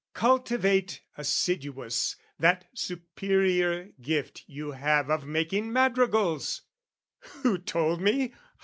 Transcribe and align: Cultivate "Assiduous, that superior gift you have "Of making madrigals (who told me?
Cultivate 0.15 1.01
"Assiduous, 1.15 2.15
that 2.39 2.65
superior 2.73 3.91
gift 4.01 4.43
you 4.47 4.71
have 4.71 5.11
"Of 5.11 5.27
making 5.27 5.71
madrigals 5.71 6.63
(who 7.43 7.59
told 7.59 8.01
me? 8.01 8.33